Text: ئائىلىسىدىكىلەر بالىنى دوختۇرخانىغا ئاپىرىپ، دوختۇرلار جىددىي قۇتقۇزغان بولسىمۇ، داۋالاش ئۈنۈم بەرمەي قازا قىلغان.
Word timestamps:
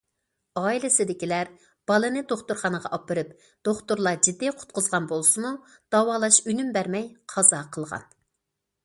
ئائىلىسىدىكىلەر 0.59 1.49
بالىنى 1.91 2.23
دوختۇرخانىغا 2.31 2.91
ئاپىرىپ، 2.97 3.35
دوختۇرلار 3.69 4.17
جىددىي 4.29 4.51
قۇتقۇزغان 4.63 5.11
بولسىمۇ، 5.13 5.53
داۋالاش 5.97 6.41
ئۈنۈم 6.47 6.73
بەرمەي 6.79 7.07
قازا 7.35 7.61
قىلغان. 7.77 8.11